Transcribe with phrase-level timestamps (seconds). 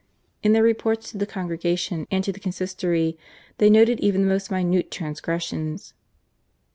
[0.41, 3.19] In their reports to the Congregation and to the Consistory
[3.59, 5.93] they noted even the most minute transgressions.